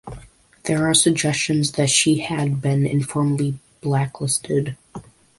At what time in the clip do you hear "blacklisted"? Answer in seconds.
3.81-4.75